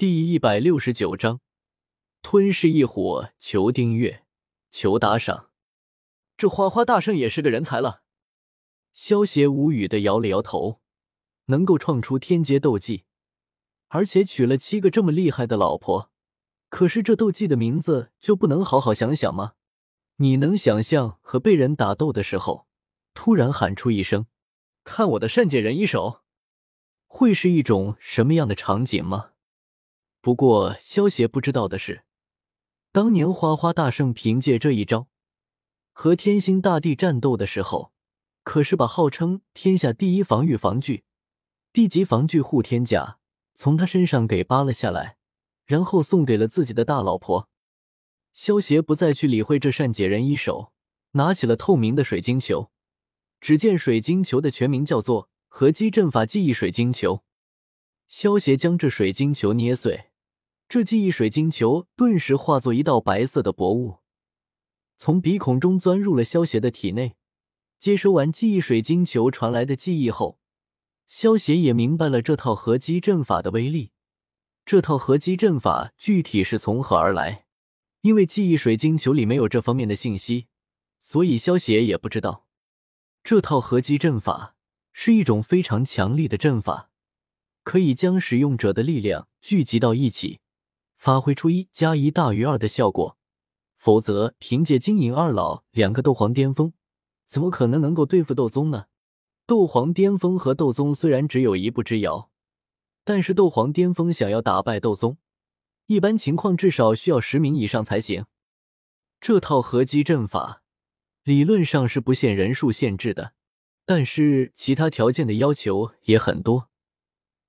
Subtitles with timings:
[0.00, 1.42] 第一百六十九章，
[2.22, 4.24] 吞噬异火，求订阅，
[4.70, 5.50] 求打赏。
[6.38, 8.00] 这花花大圣也是个人才了。
[8.94, 10.80] 萧协无语的摇了摇头，
[11.48, 13.04] 能够创出天阶斗技，
[13.88, 16.10] 而且娶了七个这么厉害的老婆，
[16.70, 19.52] 可是这斗技的名字就不能好好想想吗？
[20.16, 22.66] 你能想象和被人打斗的时候，
[23.12, 24.24] 突然喊出一声
[24.82, 26.22] “看我的善解人意手”，
[27.06, 29.32] 会是一种什么样的场景吗？
[30.22, 32.04] 不过，萧协不知道的是，
[32.92, 35.08] 当年花花大圣凭借这一招
[35.92, 37.92] 和天星大帝战斗的时候，
[38.42, 41.04] 可是把号称天下第一防御防具、
[41.72, 43.18] 地级防具护天甲
[43.54, 45.16] 从他身上给扒了下来，
[45.64, 47.48] 然后送给了自己的大老婆。
[48.34, 50.72] 萧协不再去理会这善解人意手，
[51.12, 52.70] 拿起了透明的水晶球。
[53.40, 57.22] 只见水晶球的全名叫做“合击阵法记忆水晶球”。
[58.06, 60.09] 萧协将这水晶球捏碎。
[60.70, 63.96] 这记忆水晶球顿时化作一道白色的薄雾，
[64.96, 67.16] 从鼻孔中钻入了萧邪的体内。
[67.76, 70.38] 接收完记忆水晶球传来的记忆后，
[71.08, 73.90] 萧邪也明白了这套合击阵法的威力。
[74.64, 77.46] 这套合击阵法具体是从何而来？
[78.02, 80.46] 因为记忆水晶球里没有这方面的信息，
[81.00, 82.46] 所以萧邪也不知道。
[83.24, 84.54] 这套合击阵法
[84.92, 86.92] 是一种非常强力的阵法，
[87.64, 90.38] 可以将使用者的力量聚集到一起。
[91.00, 93.16] 发挥出一加一大于二的效果，
[93.78, 96.74] 否则凭借金银二老两个斗皇巅峰，
[97.24, 98.84] 怎么可能能够对付斗宗呢？
[99.46, 102.30] 斗皇巅峰和斗宗虽然只有一步之遥，
[103.02, 105.16] 但是斗皇巅峰想要打败斗宗，
[105.86, 108.26] 一般情况至少需要十名以上才行。
[109.22, 110.62] 这套合击阵法
[111.24, 113.32] 理论上是不限人数限制的，
[113.86, 116.68] 但是其他条件的要求也很多。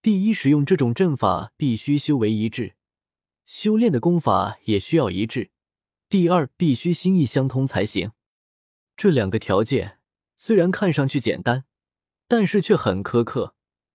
[0.00, 2.76] 第一，使用这种阵法必须修为一致。
[3.46, 5.50] 修炼的功法也需要一致。
[6.08, 8.12] 第二，必须心意相通才行。
[8.96, 9.98] 这两个条件
[10.36, 11.64] 虽然看上去简单，
[12.28, 13.54] 但是却很苛刻。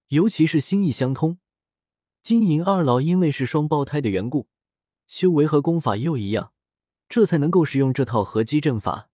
[0.09, 1.37] 尤其是心意相通。
[2.23, 4.49] 金银二老因为是双胞胎的缘故，
[5.05, 6.51] 修为和功法又一样，
[7.07, 9.09] 这才能够使用这套合击阵法。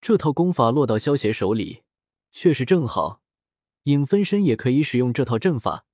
[0.00, 1.82] 这套功法落到萧邪手里，
[2.32, 3.20] 却是正好，
[3.82, 5.84] 影分身也可以使用这套阵法。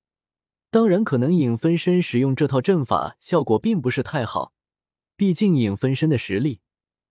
[0.73, 4.53] 当然，可能影分身使用这套阵法效果并不是太好，
[5.15, 6.61] 毕竟影分身的实力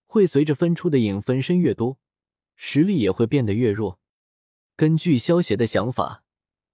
[0.05, 1.97] 会随着分出的影分身越多，
[2.57, 4.01] 实力也会变得越弱。
[4.75, 6.25] 根据萧邪的想法，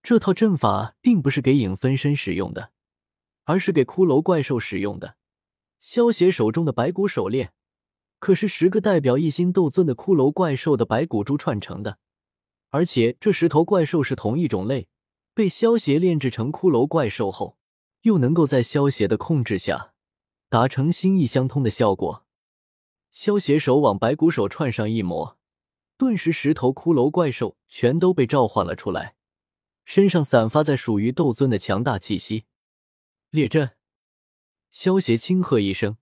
[0.03, 2.71] 这套阵法并不是给影分身使用的，
[3.44, 5.16] 而是给骷髅怪兽使用的。
[5.78, 7.53] 萧邪手中的白骨手链
[8.19, 11.99] 可是十个代表一心斗尊的骷髅怪兽的白骨珠串成的，
[12.70, 14.88] 而且这十头怪兽是同一种类。
[15.38, 17.56] 被萧邪炼制成骷髅怪兽后，
[18.00, 19.94] 又能够在萧邪的控制下
[20.49, 22.26] 达成心意相通的效果。
[23.12, 25.38] 萧邪手往白骨手串上一抹，
[25.97, 29.15] 顿时十头骷髅怪兽全都被召唤了出来，
[29.84, 32.47] 身上散发在属于斗尊的强大气息。
[33.31, 33.76] 列阵，
[34.72, 35.99] 萧邪轻喝一声，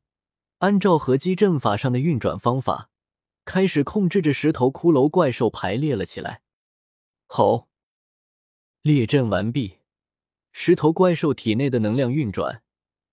[0.61, 2.89] 按照合击阵法上的运转方法，
[3.45, 6.41] 开始控制着十头骷髅怪兽排列了起来。
[7.27, 7.69] 吼！
[8.87, 9.81] 列阵完毕，
[10.53, 12.63] 石头怪兽体内的能量运转，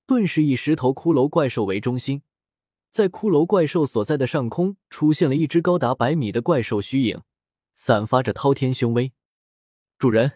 [0.06, 2.22] 顿时以石头骷髅怪兽为中心，
[2.92, 7.24] 在骷髅怪兽所在的上空出现了一只高达百米的怪兽虚影，
[7.74, 9.14] 散发着滔天凶威。
[9.98, 10.34] 主人，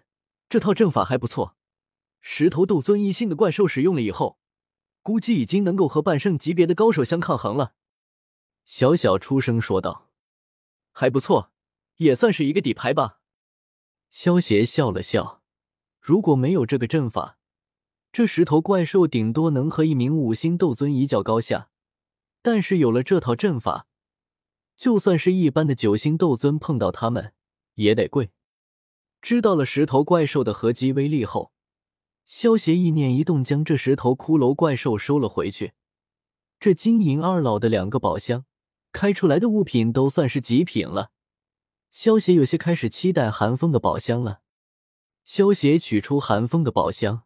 [0.49, 1.55] 这套阵法还不错，
[2.19, 4.39] 十头斗尊一星的怪兽使用了以后，
[5.03, 7.75] 估计已经能够和半圣级别的高手相抗衡了。
[8.65, 10.09] 小小出声说道
[10.91, 11.51] ：“还不错，
[11.97, 13.13] 也算是一个底牌吧。”
[14.09, 15.41] 萧邪笑了笑，
[15.99, 17.37] 如果没有这个阵法，
[18.11, 21.69] 这十头怪兽顶多能和一名五星斗尊一较高下。
[22.41, 23.87] 但是有了这套阵法，
[24.77, 27.33] 就算是一般的九星斗尊碰到他们
[27.75, 28.31] 也得跪。
[29.21, 31.51] 知道了十头怪兽的合击威力后，
[32.25, 35.73] 萧邪意念一动，将这十头骷髅怪兽收了回去。
[36.59, 38.45] 这金银二老的两个宝箱
[38.91, 41.11] 开出来的物品都算是极品了。
[41.99, 44.41] 萧协有些开始期待寒风的宝箱了。
[45.25, 47.23] 萧协取出寒风的宝箱，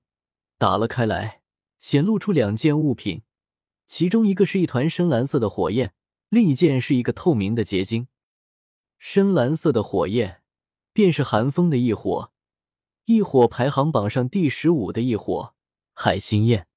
[0.57, 1.41] 打了开来，
[1.77, 3.23] 显露出两件物品，
[3.85, 5.93] 其中一个是一团深蓝色的火焰，
[6.29, 8.07] 另一件是一个透明的结晶。
[8.97, 10.41] 深蓝色的火焰
[10.93, 12.31] 便是寒风的异火，
[13.03, 15.53] 异火排行榜上第十五的异火
[15.93, 16.67] 海心焰。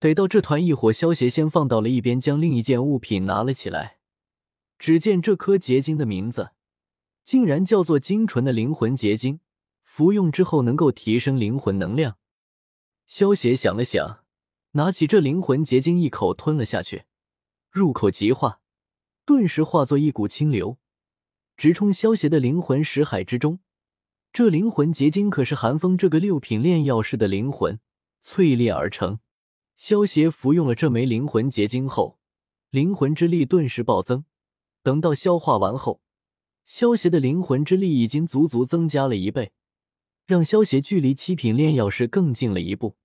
[0.00, 3.98] 得到这团异火，萧协先放到了一边，将另一件物品拿了起来。
[4.80, 6.50] 只见这颗结晶的名字。
[7.24, 9.40] 竟然叫做精纯的灵魂结晶，
[9.82, 12.18] 服用之后能够提升灵魂能量。
[13.06, 14.24] 萧协想了想，
[14.72, 17.04] 拿起这灵魂结晶一口吞了下去，
[17.70, 18.60] 入口即化，
[19.24, 20.78] 顿时化作一股清流，
[21.56, 23.60] 直冲萧邪的灵魂识海之中。
[24.32, 27.78] 这灵魂结晶可是寒风这个六品炼药师的灵魂
[28.22, 29.20] 淬炼而成。
[29.76, 32.18] 萧邪服用了这枚灵魂结晶后，
[32.70, 34.24] 灵魂之力顿时暴增。
[34.82, 36.02] 等到消化完后，
[36.64, 39.52] 萧邪的灵魂之力已经足足增加了一倍，
[40.26, 42.96] 让萧邪距离七品炼药师更近了一步。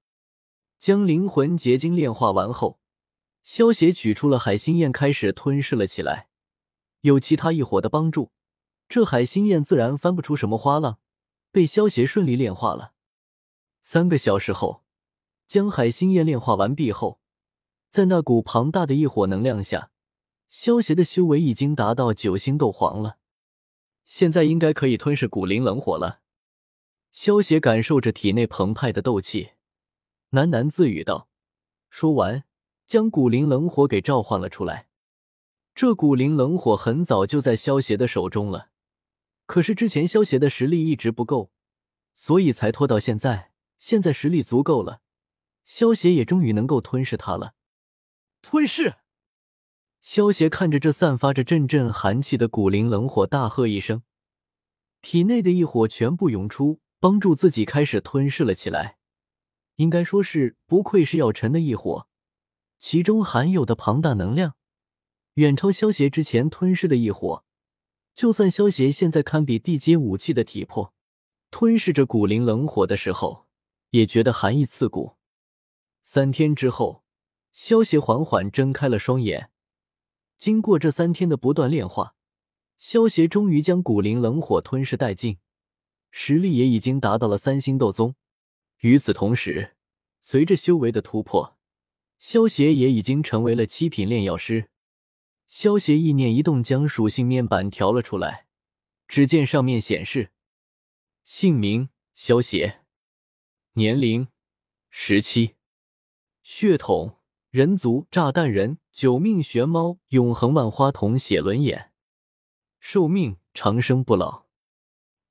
[0.78, 2.80] 将灵魂结晶炼化完后，
[3.44, 6.30] 萧邪取出了海心焰，开始吞噬了起来。
[7.02, 8.32] 有其他异火的帮助，
[8.88, 11.00] 这海心焰自然翻不出什么花浪。
[11.52, 12.94] 被萧邪顺利炼化了。
[13.82, 14.84] 三个小时后，
[15.48, 17.20] 将海心焰炼化完毕后，
[17.90, 19.90] 在那股庞大的异火能量下，
[20.48, 23.19] 萧邪的修为已经达到九星斗皇了。
[24.12, 26.22] 现在应该可以吞噬古灵冷火了。
[27.12, 29.52] 萧邪感受着体内澎湃的斗气，
[30.32, 31.30] 喃喃自语道
[31.92, 32.44] ：“说完，
[32.88, 34.88] 将古灵冷火给召唤了出来。
[35.76, 38.72] 这古灵冷火很早就在萧邪的手中了。”
[39.46, 41.52] 可是之前萧邪的实力一直不够，
[42.16, 43.52] 所以才拖到现在。
[43.78, 45.02] 现在实力足够了，
[45.64, 47.54] 萧邪也终于能够吞噬它了。
[48.42, 48.96] 吞噬！
[50.02, 54.02] 萧邪看着这散发着阵阵寒气的古灵冷火，大喝一声，
[55.02, 58.98] 体内的异火全部涌出，帮助自己开始吞噬了起来。
[59.76, 62.08] 应该说是不愧是药尘的异火，
[62.78, 64.56] 其中含有的庞大能量，
[65.36, 67.44] 远超萧邪之前吞噬的异火。
[68.16, 70.94] 就算萧邪现在堪比地阶武器的体魄，
[71.52, 73.48] 吞噬着古灵冷火的时候，
[73.92, 75.18] 也觉得寒意刺骨。
[76.02, 77.04] 三天之后，
[77.52, 79.52] 萧邪缓缓睁开了双眼。
[80.40, 82.16] 经过这三天的不断炼化，
[82.78, 85.38] 萧邪终于将古灵冷火吞噬殆尽，
[86.12, 88.16] 实力也已经达到了三星斗宗。
[88.80, 89.76] 与此同时，
[90.22, 91.58] 随着修为的突破，
[92.18, 94.70] 萧邪也已经成为了七品炼药师。
[95.46, 98.48] 萧邪意念一动，将属性面板调了出来。
[99.10, 100.32] 只见上面显示：
[101.22, 102.86] 姓名萧邪，
[103.74, 104.30] 年龄
[104.90, 105.56] 十七，
[106.44, 107.19] 血统
[107.52, 111.92] 人族炸弹人，九命玄猫，永恒万花筒写轮眼，
[112.80, 114.44] 寿命长生不老，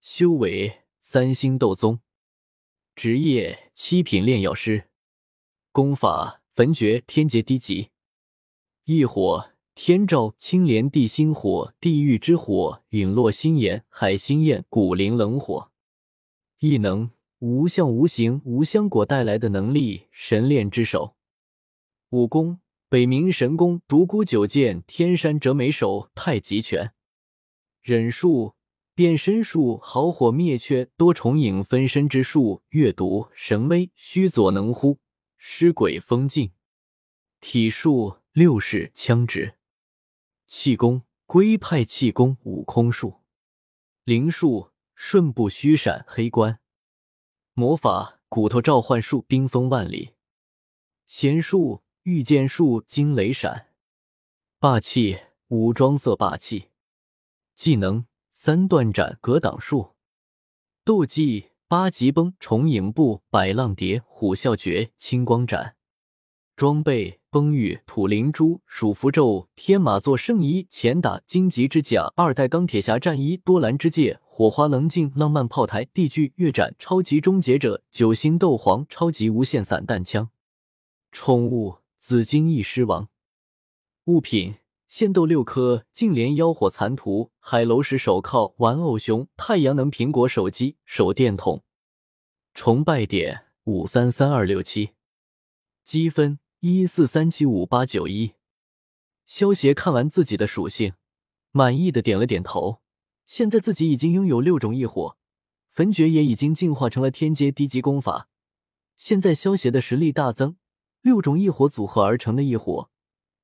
[0.00, 2.00] 修为三星斗宗，
[2.96, 4.88] 职业七品炼药师，
[5.70, 7.90] 功法焚诀天劫低级，
[8.84, 9.50] 异火。
[9.80, 15.70] 天照、青莲、地心火、地狱之火、陨落心炎、海心焰、古灵冷火。
[16.58, 21.14] 异能：无相无形无香果带来的能力，神炼之手。
[22.10, 26.94] 武功：北冥神功、独孤九剑、天山折梅手、太极拳。
[27.82, 28.54] 忍术：
[28.94, 35.00] 变身术、好火灭却、多重影分身之术、阅读神威、须佐能乎、
[35.36, 36.52] 尸鬼封禁。
[37.40, 39.56] 体术：六式枪指。
[40.46, 43.16] 气功龟派气功悟空术，
[44.04, 46.58] 灵术瞬步虚闪黑关，
[47.52, 50.14] 魔法骨头召唤术冰封万里，
[51.06, 53.66] 仙术御剑术惊雷闪，
[54.58, 55.18] 霸气
[55.48, 56.70] 武装色霸气，
[57.54, 59.90] 技能三段斩格挡术，
[60.86, 65.76] 斗技八极崩重影步百浪蝶虎啸诀青光斩，
[66.56, 67.20] 装备。
[67.30, 80.30] 崩玉土灵珠鼠符咒天马座圣衣前打荆棘之甲二代钢铁侠战衣多兰之戒火花棱镜浪漫炮台地剧月斩超级终结者九星斗皇超级无限散弹枪
[81.12, 83.08] 宠物紫金翼狮王
[84.04, 91.62] 物品仙豆六颗净莲妖火残图海楼石手铐玩偶熊太阳能苹果手机手电筒
[92.54, 94.90] 崇拜点五三三二六七
[95.84, 96.38] 积分。
[96.60, 98.32] 一四三七五八九一，
[99.24, 100.94] 萧协看完自己的属性，
[101.52, 102.80] 满意的点了点头。
[103.26, 105.16] 现在自己已经拥有六种异火，
[105.70, 108.28] 焚诀也已经进化成了天阶低级功法。
[108.96, 110.56] 现在萧协的实力大增，
[111.00, 112.90] 六种异火组合而成的异火，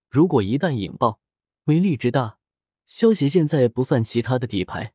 [0.09, 1.21] 如果一旦引爆，
[1.65, 2.39] 威力之大，
[2.87, 4.93] 萧协现在不算其他的底牌，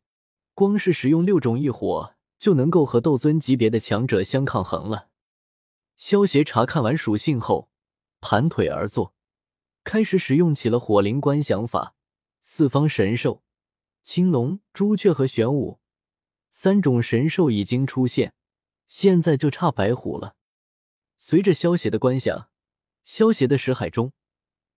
[0.53, 5.09] 光是使用六种异火就能够和斗尊级别的强者相抗衡了。
[5.95, 7.69] 萧协查看完属性后。
[8.21, 9.13] 盘腿而坐，
[9.85, 11.95] 开始使用起了火灵观想法。
[12.41, 13.43] 四方神兽
[14.03, 15.79] 青龙、朱雀和玄武
[16.49, 18.33] 三种神兽已经出现，
[18.87, 20.35] 现在就差白虎了。
[21.21, 22.49] 随着萧邪的观想，
[23.03, 24.13] 萧邪的识海中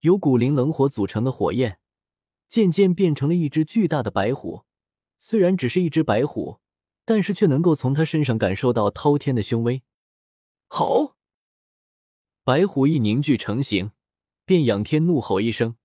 [0.01, 1.79] 由古灵冷火组成的火焰
[2.49, 4.65] 渐渐变成了一只巨大的白虎。
[5.19, 6.59] 虽然只是一只白虎，
[7.05, 9.85] 但是却能够从他身上感受到滔天的凶威。
[10.67, 11.17] 好。
[12.43, 13.93] 白虎一凝聚成形，
[14.45, 15.77] 便仰天怒吼一声，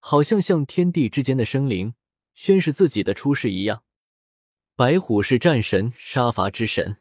[0.00, 1.94] 好像向天地之间的生灵
[2.34, 3.84] 宣示自己的出世一样。
[4.74, 6.96] 白虎是战神，杀伐之神。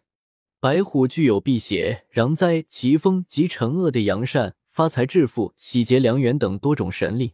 [0.63, 7.33] 白虎具有辟邪、攘灾、疾风及惩恶的扬善、发财致富、喜结良缘等多种神力。